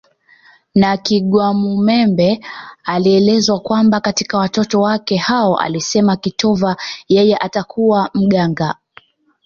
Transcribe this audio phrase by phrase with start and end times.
[0.75, 2.45] na Kigwamumembe
[2.97, 6.77] inaelezwa kwamba katika watoto wake hao alisema kitova
[7.09, 8.75] yeye atakuwa mganga